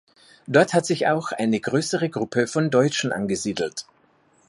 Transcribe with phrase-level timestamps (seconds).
[0.47, 3.85] Dort hat sich auch eine größere Gruppe von Deutschen angesiedelt.